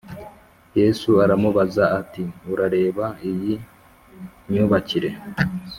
[0.79, 3.53] Yesu aramubaza ati Urareba iyi
[4.49, 5.09] myubakire